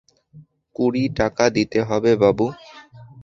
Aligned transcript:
কুড়ি 0.75 1.03
টাকা 1.19 1.45
দিতে 1.55 1.79
হবে 1.81 2.11
বাবু। 2.21 2.45